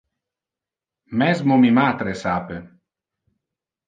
Mesmo 1.21 1.57
mi 1.63 1.71
matre 1.77 2.13
sape. 2.21 2.57